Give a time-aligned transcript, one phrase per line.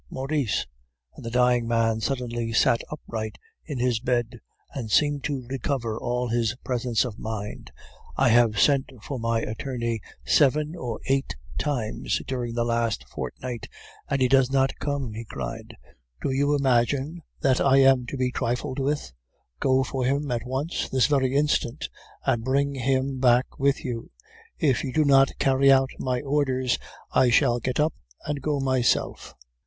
[0.09, 0.65] Maurice!'
[1.15, 4.39] and the dying man suddenly sat upright in his bed,
[4.73, 7.71] and seemed to recover all his presence of mind,
[8.17, 13.69] 'I have sent for my attorney seven or eight times during the last fortnight,
[14.09, 15.77] and he does not come!' he cried.
[16.23, 19.13] 'Do you imagine that I am to be trifled with?
[19.59, 21.89] Go for him, at once, this very instant,
[22.25, 24.09] and bring him back with you.
[24.57, 26.79] If you do not carry out my orders,
[27.11, 27.93] I shall get up
[28.25, 29.35] and go myself.